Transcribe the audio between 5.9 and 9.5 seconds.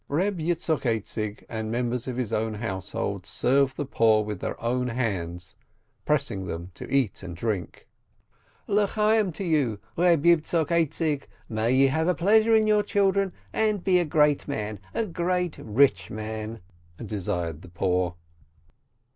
pressing them to eat and drink. "Le Chayyim to